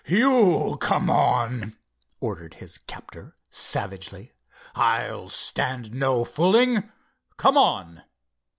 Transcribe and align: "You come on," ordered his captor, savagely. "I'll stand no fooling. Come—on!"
"You 0.07 0.79
come 0.81 1.11
on," 1.11 1.77
ordered 2.19 2.55
his 2.55 2.79
captor, 2.79 3.35
savagely. 3.51 4.33
"I'll 4.73 5.29
stand 5.29 5.93
no 5.93 6.25
fooling. 6.25 6.91
Come—on!" 7.37 8.01